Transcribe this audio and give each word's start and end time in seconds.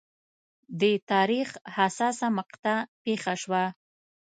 د 0.79 0.81
تاریخ 1.11 1.49
حساسه 1.75 2.27
مقطعه 2.37 2.79
پېښه 3.03 3.33
شوه. 3.41 3.63